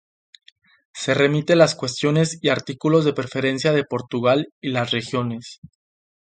[0.95, 5.59] Se remite las cuestiones y artículos de preferencia de Portugal y las regiones.